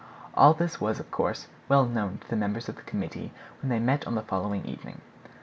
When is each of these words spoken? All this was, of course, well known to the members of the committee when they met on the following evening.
All 0.33 0.55
this 0.55 0.81
was, 0.81 0.99
of 0.99 1.11
course, 1.11 1.47
well 1.69 1.85
known 1.85 2.17
to 2.17 2.27
the 2.27 2.35
members 2.35 2.67
of 2.67 2.75
the 2.75 2.81
committee 2.81 3.31
when 3.61 3.69
they 3.69 3.77
met 3.77 4.07
on 4.07 4.15
the 4.15 4.23
following 4.23 4.65
evening. 4.65 5.01